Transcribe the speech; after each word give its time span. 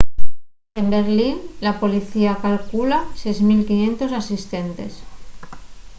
en 0.79 0.85
berlín 0.95 1.35
la 1.65 1.73
policía 1.81 2.39
calcula 2.45 2.99
6.500 3.23 4.09
asistentes 4.21 4.93